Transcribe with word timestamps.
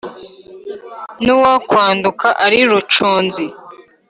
n’uwakwaduka 1.23 2.27
ari 2.45 2.59
rucunzi 2.69 3.45